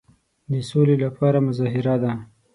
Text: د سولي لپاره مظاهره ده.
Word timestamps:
د 0.51 0.53
سولي 0.69 0.95
لپاره 1.05 1.37
مظاهره 1.47 1.95
ده. 2.03 2.11